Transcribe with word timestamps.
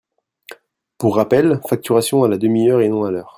Pour 0.97 1.15
rappel, 1.15 1.61
facturation 1.69 2.23
à 2.23 2.27
la 2.27 2.39
½ 2.39 2.71
heure 2.71 2.81
et 2.81 2.89
non 2.89 3.03
à 3.03 3.11
l’heure. 3.11 3.29